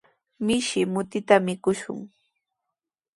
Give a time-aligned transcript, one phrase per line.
[0.45, 1.99] Mishki mutita mikushun.